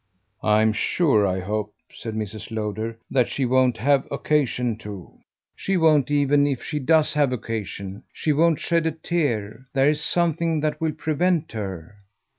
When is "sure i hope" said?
0.73-1.75